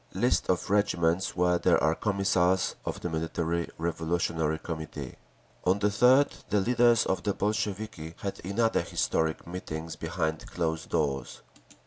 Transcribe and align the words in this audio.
List 0.15 0.49
of 0.49 0.71
regiments 0.71 1.35
where 1.35 1.59
there 1.59 1.77
are 1.83 1.93
Commissars 1.93 2.73
of 2.85 3.01
the 3.01 3.09
Military 3.11 3.69
Revolutionary 3.77 4.57
Committee…. 4.57 5.15
On 5.63 5.77
the 5.77 5.89
3rd 5.89 6.43
the 6.49 6.59
leaders 6.59 7.05
of 7.05 7.21
the 7.21 7.35
Bolsheviki 7.35 8.15
had 8.21 8.43
another 8.43 8.81
historic 8.81 9.45
meeting 9.45 9.91
behind 9.99 10.47
closed 10.47 10.89
doors. 10.89 11.41